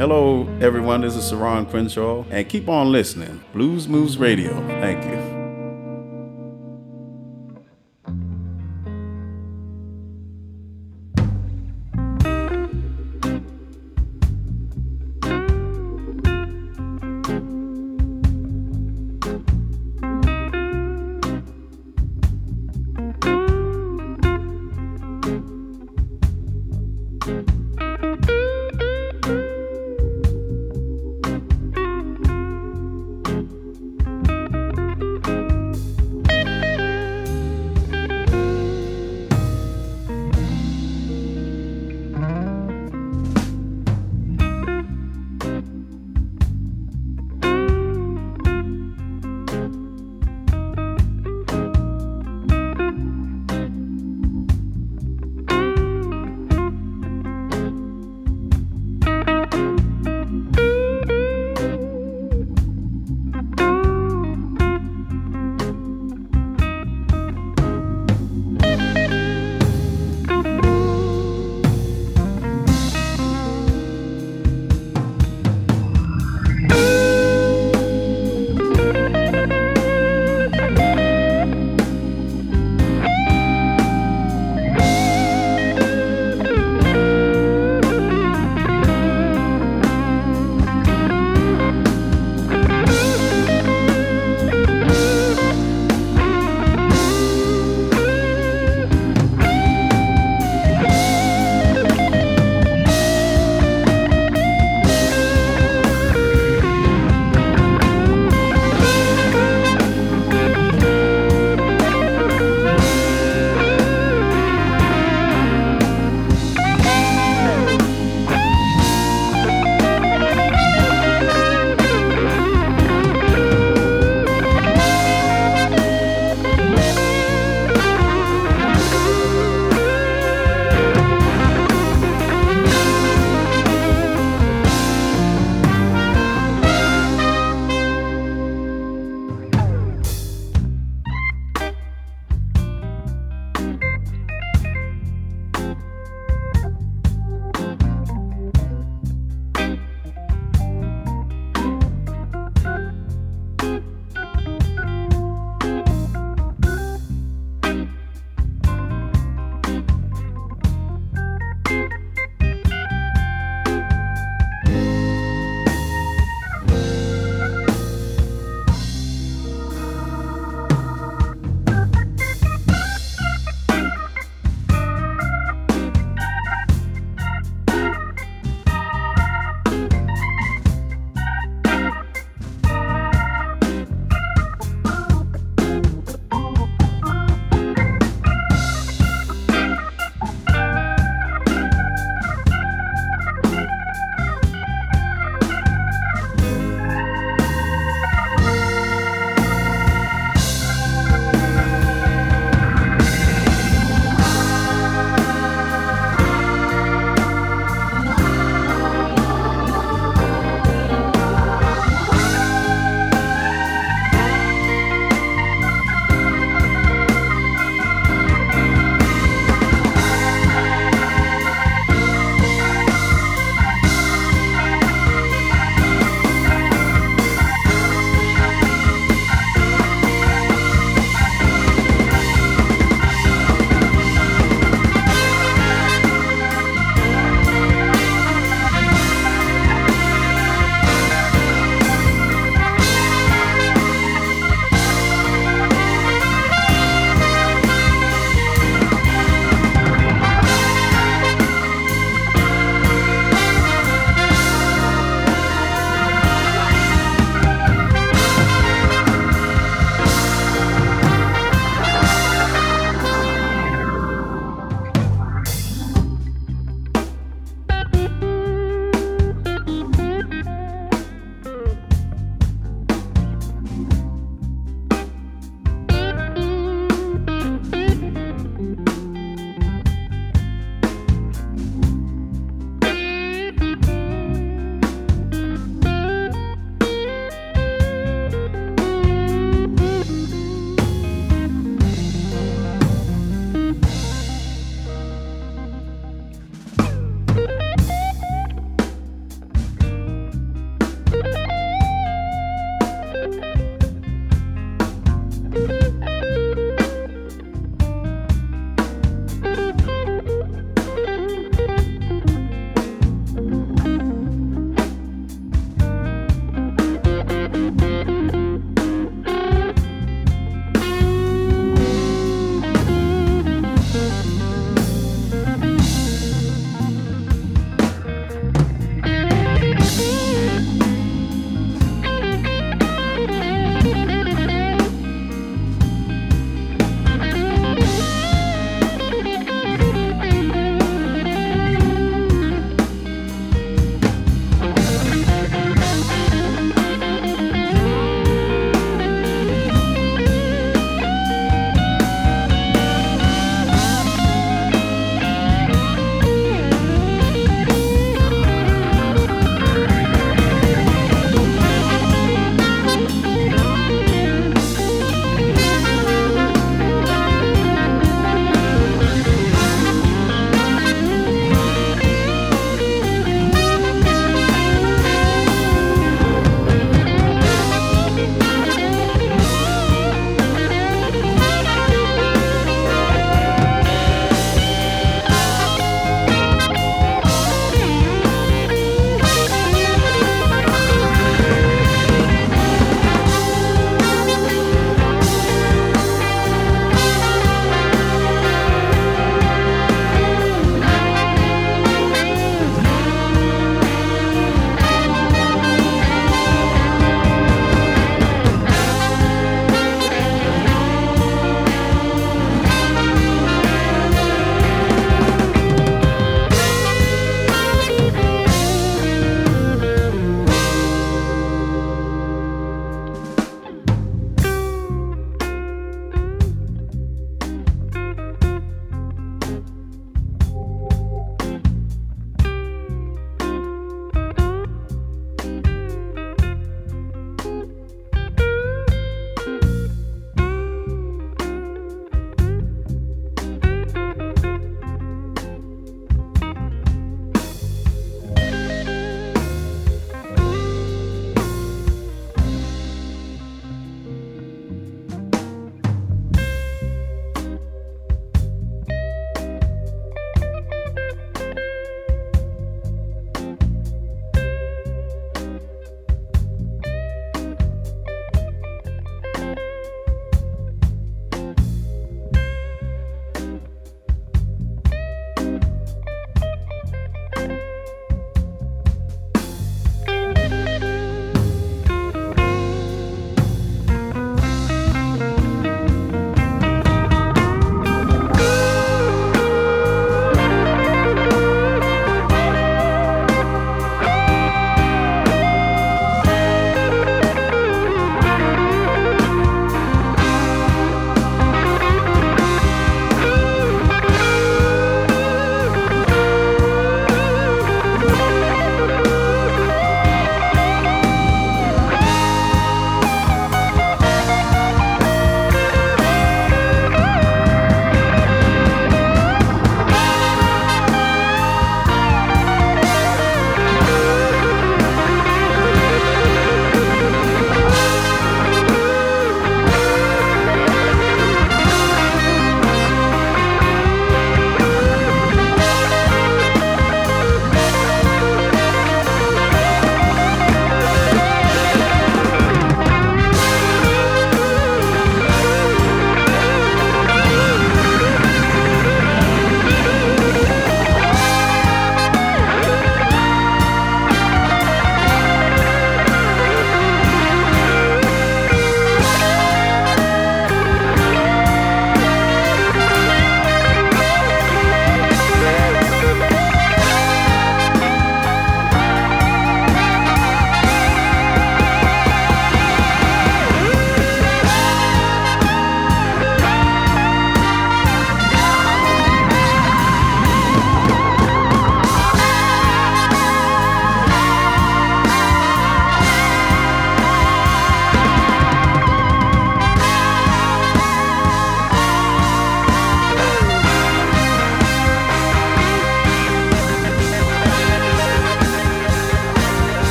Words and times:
Hello 0.00 0.48
everyone. 0.62 1.02
This 1.02 1.14
is 1.14 1.30
Saron 1.30 1.68
Crenshaw, 1.68 2.24
and 2.30 2.48
keep 2.48 2.70
on 2.70 2.90
listening. 2.90 3.44
Blues 3.52 3.86
Moose 3.86 4.16
Radio. 4.16 4.54
Thank 4.80 5.04
you. 5.04 5.19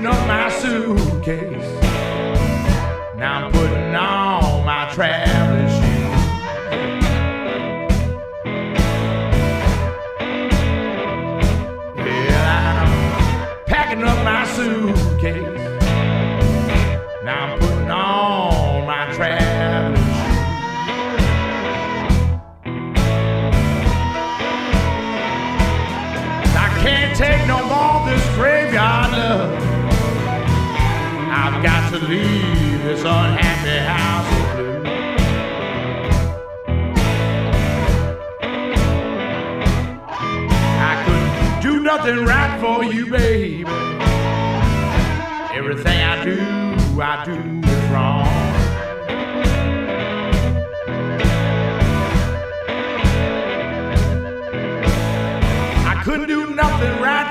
Packing 0.00 0.06
up 0.06 0.26
my 0.28 0.48
suitcase. 0.48 1.82
Now 3.16 3.46
I'm 3.46 3.57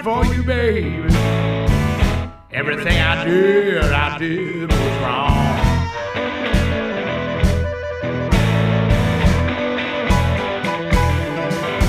for 0.08 0.24
you, 0.28 0.41
baby. 0.41 1.13
Everything 2.54 2.98
I 2.98 3.26
did, 3.26 3.91
I 3.91 4.17
did 4.17 4.72
was 4.72 4.96
wrong. 5.04 5.48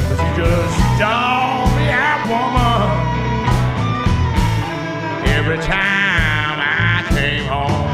But 0.09 0.19
you 0.25 0.31
just 0.43 0.79
don't 0.99 1.71
be 1.79 1.87
a 1.95 2.15
woman 2.33 2.87
every 5.39 5.59
time 5.59 6.59
I 6.59 7.07
came 7.11 7.45
home. 7.45 7.87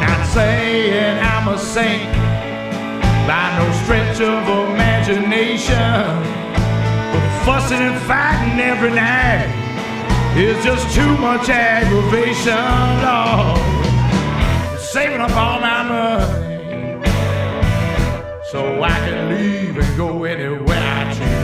Not 0.00 0.26
saying 0.28 1.18
I'm 1.18 1.48
a 1.48 1.58
saint 1.58 2.15
stretch 4.16 4.28
of 4.28 4.70
imagination. 4.70 5.76
But 7.12 7.44
fussing 7.44 7.78
and 7.78 8.00
fighting 8.02 8.58
every 8.60 8.90
night 8.90 9.46
is 10.36 10.62
just 10.64 10.94
too 10.94 11.16
much 11.18 11.48
aggravation, 11.48 12.54
Lord. 13.04 13.58
Saving 14.80 15.20
up 15.20 15.36
all 15.36 15.60
my 15.60 15.82
money 15.82 17.02
so 18.50 18.82
I 18.82 18.88
can 18.88 19.28
leave 19.30 19.76
and 19.76 19.96
go 19.96 20.24
anywhere 20.24 20.78
I 20.78 21.12
choose. 21.12 21.35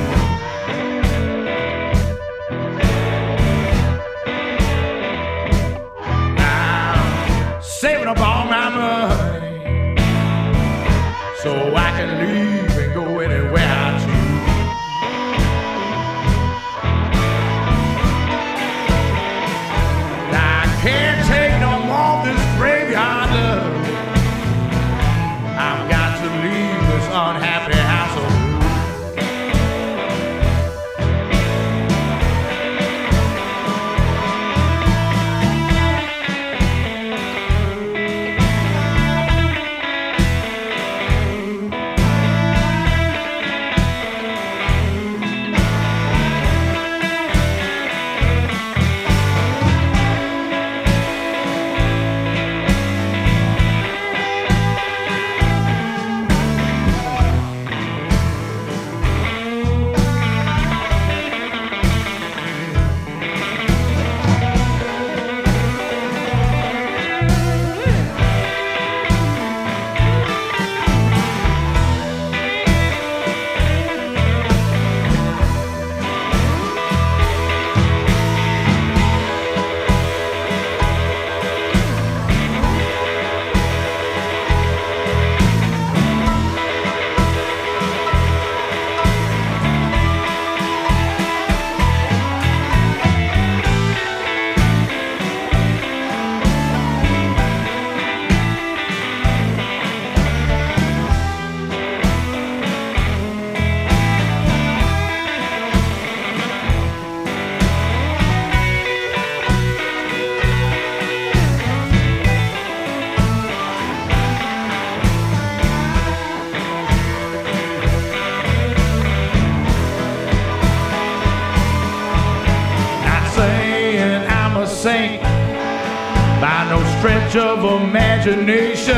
Stretch 127.33 127.45
of 127.47 127.83
imagination, 127.83 128.95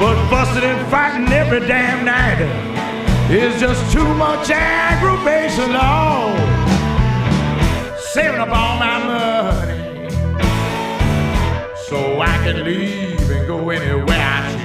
but 0.00 0.16
fussing 0.30 0.64
and 0.64 0.90
fighting 0.90 1.30
every 1.32 1.60
damn 1.60 2.04
night 2.04 2.40
is 3.30 3.60
just 3.60 3.92
too 3.92 4.14
much 4.14 4.50
aggravation, 4.50 5.72
Lord. 5.72 6.40
Saving 7.98 8.40
up 8.40 8.48
all 8.48 8.78
my 8.78 8.98
money 9.04 10.10
so 11.86 12.20
I 12.20 12.38
can 12.44 12.64
leave 12.64 13.30
and 13.30 13.46
go 13.46 13.70
anywhere 13.70 14.06
I 14.08 14.55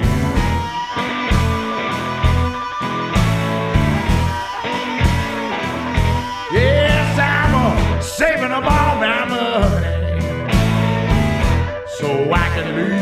and 12.64 13.01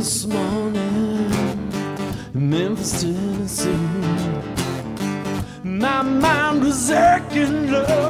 this 0.00 0.24
morning 0.24 1.30
in 2.32 2.48
Memphis, 2.48 3.02
Tennessee. 3.02 3.70
My 5.62 6.00
mind 6.00 6.64
was 6.64 6.90
aching, 6.90 7.70
love. 7.70 8.09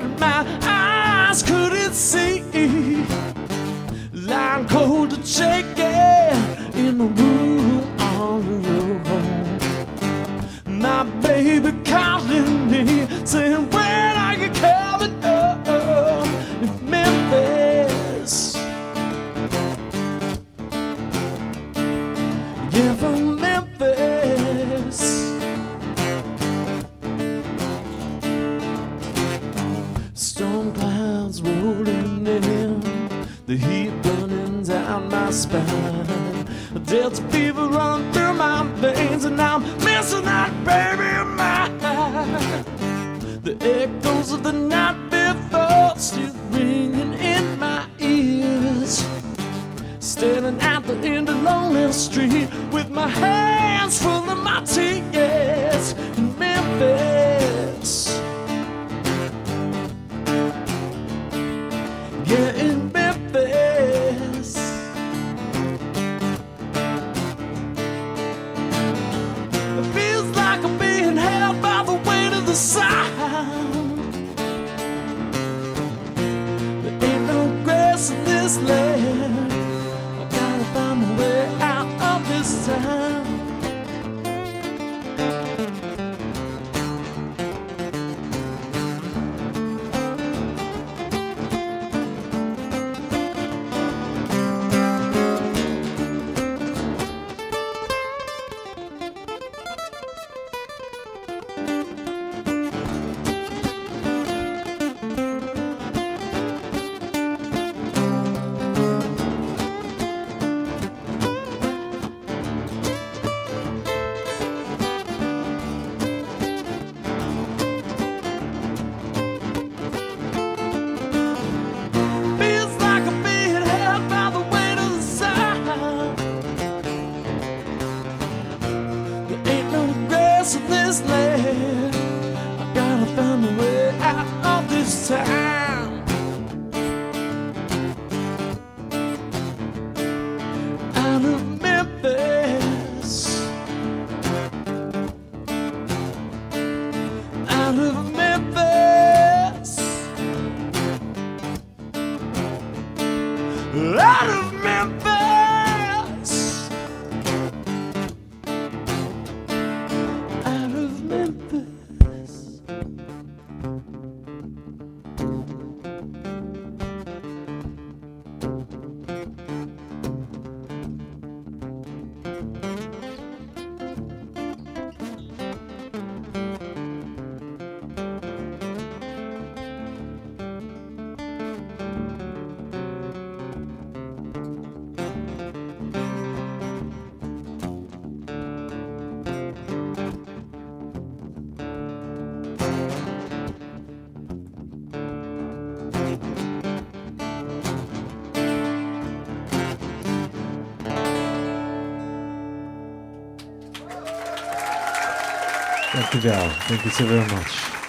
Thank 206.11 206.25
you, 206.25 206.31
Thank 206.33 206.85
you 206.85 206.91
so 206.91 207.07
very 207.07 207.21
much. 207.31 207.81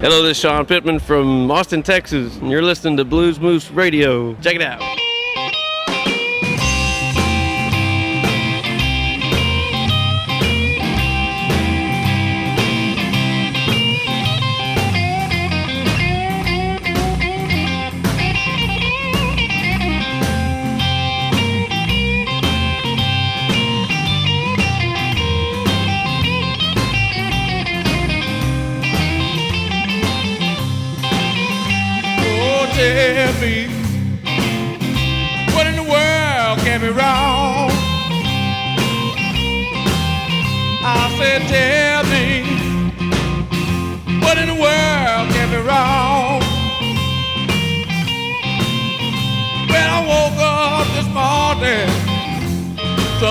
Hello, 0.00 0.22
this 0.22 0.38
is 0.38 0.40
Sean 0.40 0.64
Pittman 0.64 0.98
from 1.00 1.50
Austin, 1.50 1.82
Texas, 1.82 2.34
and 2.38 2.50
you're 2.50 2.62
listening 2.62 2.96
to 2.96 3.04
Blues 3.04 3.38
Moose 3.38 3.70
Radio. 3.70 4.34
Check 4.36 4.54
it 4.54 4.62
out. 4.62 4.89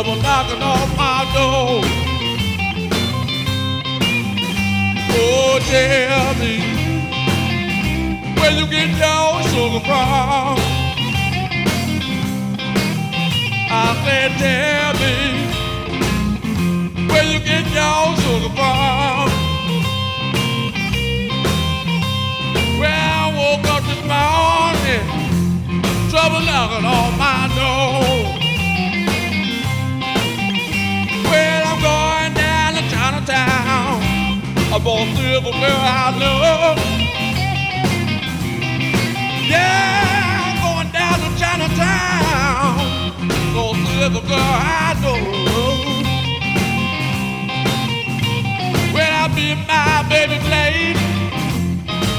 trouble 0.02 0.22
knocking 0.22 0.62
on 0.62 0.96
my 0.96 1.26
door. 1.36 1.84
Oh, 5.12 5.60
tell 5.68 6.34
me 6.40 6.56
where 8.40 8.54
you 8.58 8.66
get 8.68 8.90
your 8.96 9.44
sugar 9.52 9.82
from. 9.84 10.58
I 13.72 13.88
said, 14.06 14.32
tell 14.40 14.94
me 15.04 15.16
where 17.10 17.26
you 17.26 17.40
get 17.40 17.66
your 17.80 18.16
sugar 18.24 18.52
from. 18.56 19.28
Well, 22.80 23.12
I 23.20 23.28
woke 23.36 23.68
up 23.68 23.84
this 23.84 24.02
morning, 24.08 25.04
trouble 26.10 26.40
knocking 26.46 26.86
on 26.86 27.19
I 34.90 34.92
bought 34.92 35.18
silver 35.18 35.52
girl 35.52 35.62
I 35.62 36.18
know. 36.18 36.74
Yeah, 39.48 40.42
I'm 40.42 40.58
going 40.66 40.90
down 40.92 41.20
to 41.20 41.30
Chinatown. 41.38 42.74
Bought 43.54 43.78
silver 43.86 44.24
girl 44.28 44.40
I 44.40 44.98
know. 45.04 45.22
Well, 48.92 49.14
I'll 49.14 49.36
be 49.36 49.54
my 49.68 50.02
baby 50.10 50.40
blade. 50.40 50.98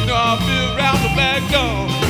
No, 0.06 0.14
I'll 0.14 0.38
be 0.38 0.54
around 0.76 1.02
the 1.02 1.10
back 1.16 1.42
door. 1.50 2.09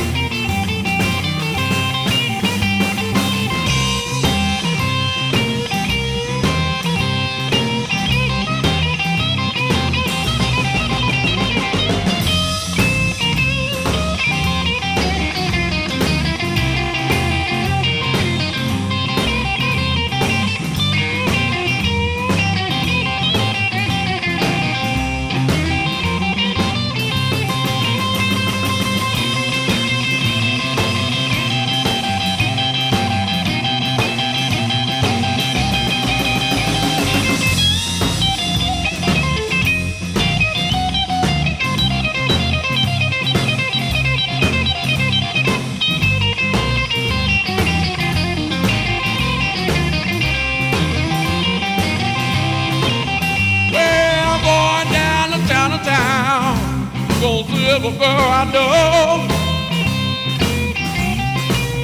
Every 57.72 57.92
girl 57.92 58.02
I 58.02 58.44
know. 58.52 59.28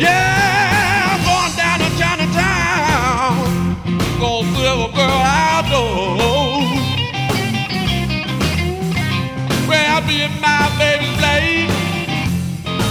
Yeah, 0.01 1.16
going 1.27 1.55
down 1.57 1.79
to 1.79 1.88
Chinatown. 2.01 3.37
Gonna 4.18 4.57
see 4.57 4.66
girl 4.96 5.20
I 5.22 5.62
know. 5.70 5.87
Well, 9.68 9.87
I'll 9.94 10.07
be 10.07 10.16
in 10.22 10.33
my 10.40 10.62
baby's. 10.77 11.16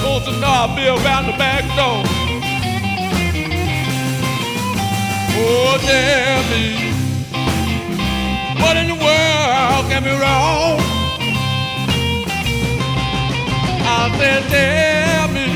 Gonna 0.02 0.40
know 0.40 0.48
I'll 0.48 0.76
be 0.76 0.88
around 0.88 1.26
the 1.26 1.34
back 1.38 1.64
door. 1.76 2.04
Oh, 5.38 5.78
tell 5.84 6.44
me. 6.50 6.64
What 8.62 8.78
in 8.78 8.88
the 8.88 8.96
world 8.96 9.86
can 9.90 10.04
be 10.04 10.12
wrong? 10.12 10.95
I 13.88 14.10
said, 14.18 14.44
tell 14.50 15.28
me, 15.30 15.48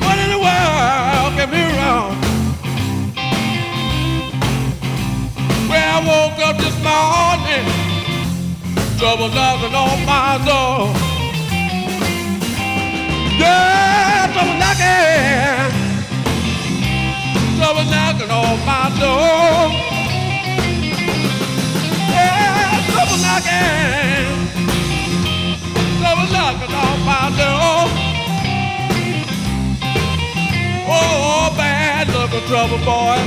what 0.00 0.18
in 0.18 0.28
the 0.30 0.38
world 0.38 1.32
can 1.36 1.48
be 1.50 1.62
wrong? 1.76 2.16
Well, 5.68 5.96
I 5.96 6.00
woke 6.00 6.38
up 6.48 6.56
this 6.56 6.76
morning, 6.80 7.66
trouble 8.98 9.28
knocking 9.28 9.74
on 9.74 10.04
my 10.06 10.38
door. 10.46 10.94
Yeah, 13.38 14.32
trouble 14.32 14.56
knocking, 14.56 15.72
trouble 17.58 17.84
knocking 17.90 18.30
on 18.30 18.58
my 18.64 18.88
door. 18.98 19.72
Yeah, 22.08 22.80
trouble 22.88 23.18
knocking, 23.20 24.45
knocking 26.32 26.74
on 26.74 26.98
my 27.04 27.30
door. 27.36 27.88
Oh, 30.88 31.52
bad 31.56 32.08
luck 32.14 32.32
and 32.32 32.46
trouble, 32.46 32.78
boy. 32.78 33.18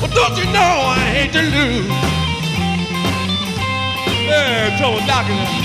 But 0.00 0.10
don't 0.14 0.36
you 0.36 0.44
know 0.52 0.72
I 0.96 0.98
hate 1.14 1.32
to 1.32 1.42
lose? 1.42 1.86
Yeah, 4.26 4.76
trouble 4.78 5.00
knocking. 5.06 5.61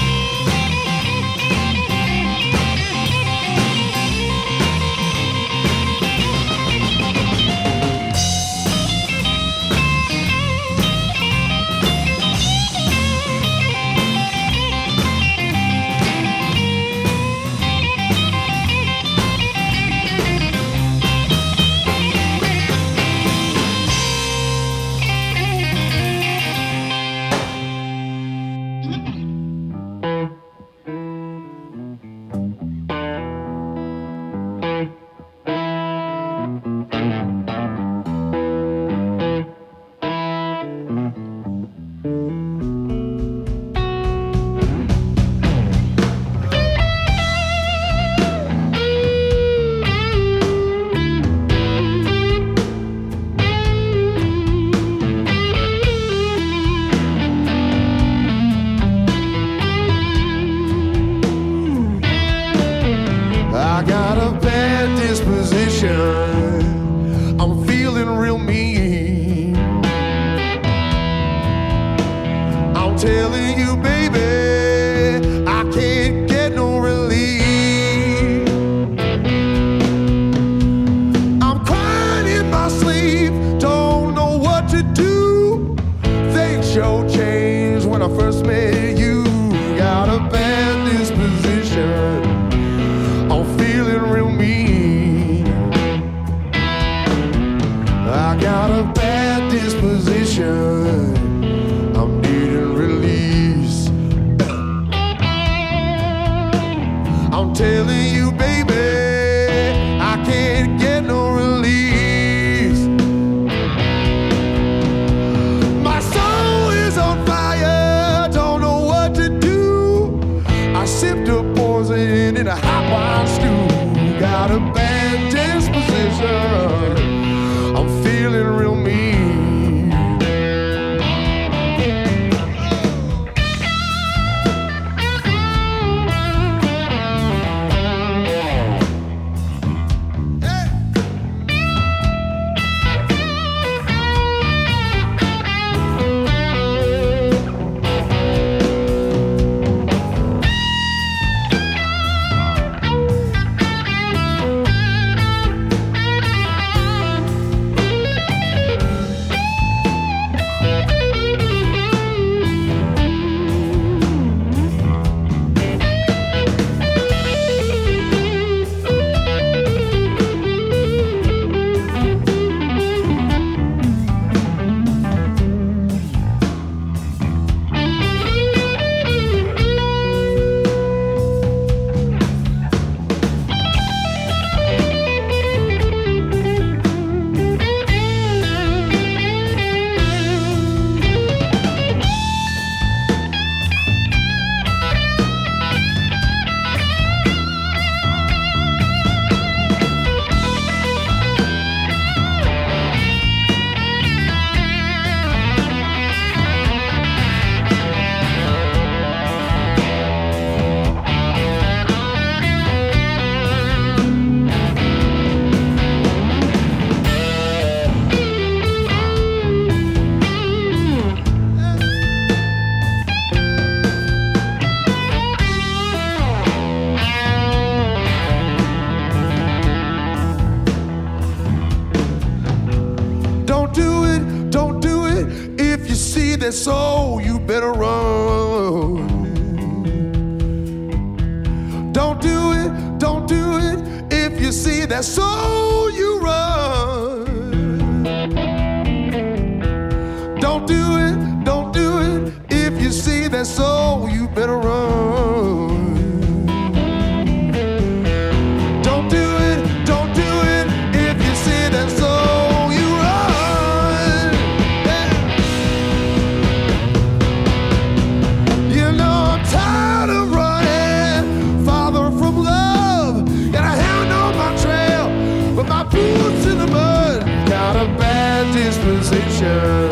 Disposition. 279.48 279.87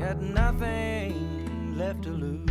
got 0.00 0.18
nothing 0.22 1.76
left 1.76 2.02
to 2.04 2.10
lose. 2.10 2.50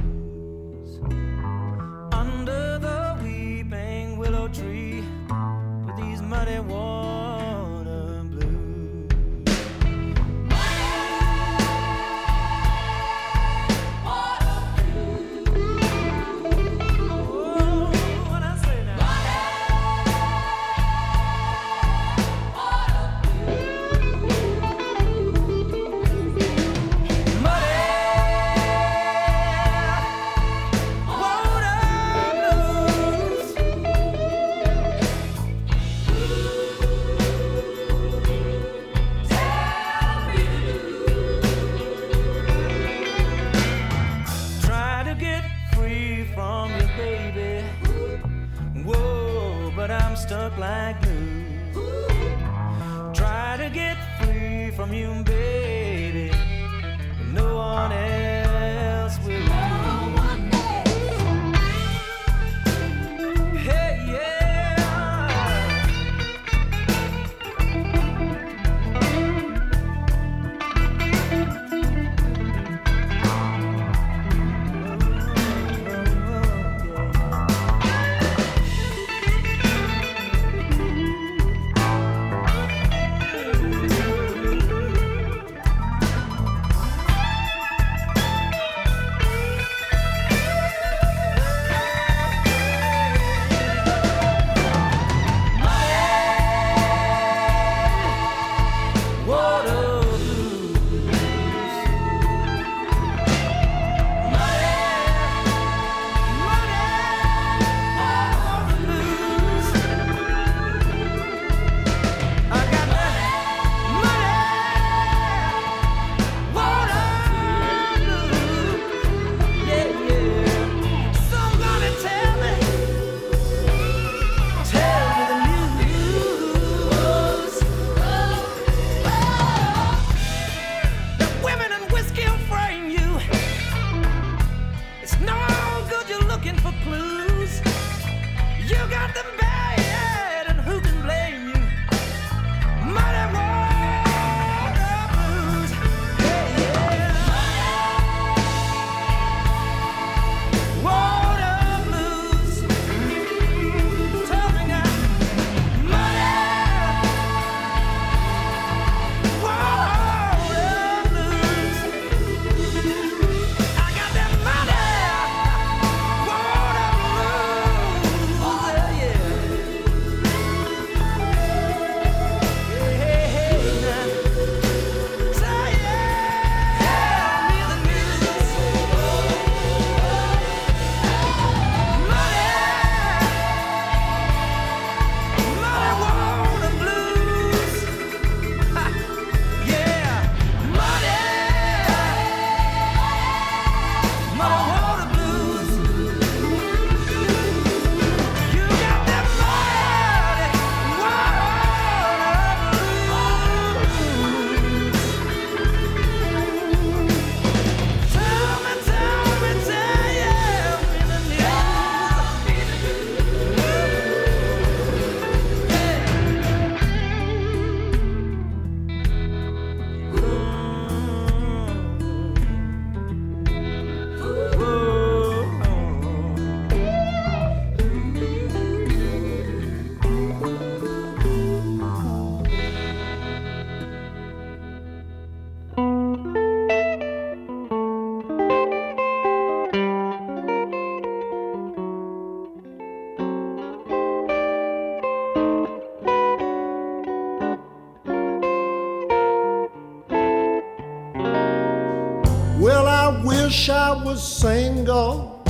was 254.09 254.23
single 254.23 255.43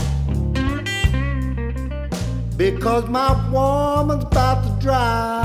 because 2.57 3.07
my 3.07 3.31
woman's 3.49 4.25
about 4.25 4.65
to 4.65 4.85
drive. 4.85 5.38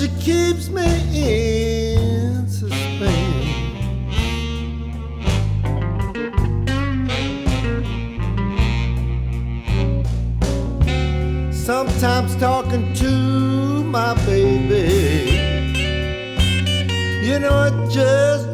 she 0.00 0.08
keeps 0.18 0.70
me 0.70 0.86
in 1.14 2.48
suspense. 2.48 3.50
Sometimes 11.54 12.34
talking 12.36 12.94
to 12.94 13.10
my 13.84 14.14
baby, 14.24 15.36
you 17.22 17.38
know, 17.38 17.64
it 17.64 17.90
just 17.90 18.49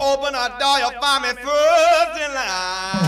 Open 0.00 0.34
a 0.34 0.48
door, 0.58 0.78
you'll 0.78 1.00
find 1.00 1.22
me 1.22 1.28
first 1.28 2.20
in 2.24 2.34
line. 2.34 3.07